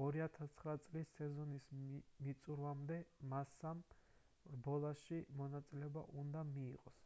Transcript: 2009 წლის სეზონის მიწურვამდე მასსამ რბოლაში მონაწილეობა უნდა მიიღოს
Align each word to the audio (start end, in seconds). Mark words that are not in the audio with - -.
2009 0.00 0.74
წლის 0.88 1.08
სეზონის 1.20 1.64
მიწურვამდე 2.26 2.98
მასსამ 3.32 3.80
რბოლაში 4.58 5.18
მონაწილეობა 5.40 6.04
უნდა 6.24 6.44
მიიღოს 6.52 7.02